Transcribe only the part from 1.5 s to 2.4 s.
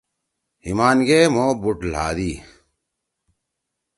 بُوٹ لھادی۔